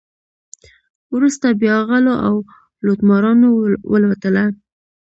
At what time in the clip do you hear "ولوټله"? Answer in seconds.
3.91-4.43